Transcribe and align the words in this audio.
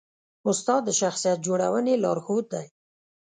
استاد 0.49 0.81
د 0.85 0.89
شخصیت 1.01 1.37
جوړونې 1.47 1.93
لارښود 2.03 2.45
دی. 2.53 2.65